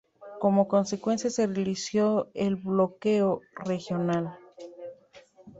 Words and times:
Como 0.39 0.67
consecuencia, 0.67 1.29
se 1.29 1.45
realizó 1.45 2.31
el 2.33 2.55
bloqueo 2.55 3.41
regional. 3.63 4.35